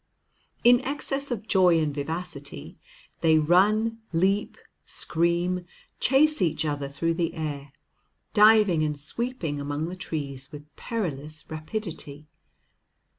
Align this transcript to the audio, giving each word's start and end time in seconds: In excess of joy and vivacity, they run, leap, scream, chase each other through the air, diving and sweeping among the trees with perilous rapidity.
In 0.63 0.79
excess 0.81 1.29
of 1.29 1.47
joy 1.47 1.77
and 1.79 1.93
vivacity, 1.93 2.75
they 3.19 3.37
run, 3.37 3.99
leap, 4.11 4.57
scream, 4.87 5.67
chase 5.99 6.41
each 6.41 6.65
other 6.65 6.89
through 6.89 7.13
the 7.13 7.35
air, 7.35 7.71
diving 8.33 8.81
and 8.81 8.97
sweeping 8.97 9.61
among 9.61 9.89
the 9.89 9.95
trees 9.95 10.51
with 10.51 10.75
perilous 10.75 11.47
rapidity. 11.51 12.25